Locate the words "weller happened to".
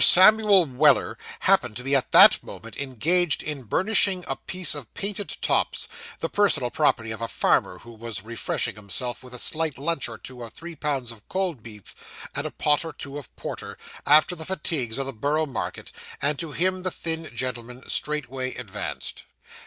0.65-1.83